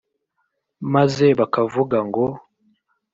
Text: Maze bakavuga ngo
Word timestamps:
Maze 0.93 1.25
bakavuga 1.39 1.97
ngo 2.07 2.25